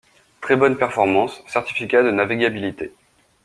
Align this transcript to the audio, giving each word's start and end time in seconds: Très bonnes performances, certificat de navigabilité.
Très 0.41 0.55
bonnes 0.55 0.79
performances, 0.79 1.43
certificat 1.45 2.01
de 2.01 2.09
navigabilité. 2.09 2.91